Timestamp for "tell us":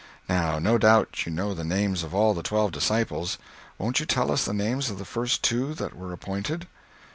4.07-4.45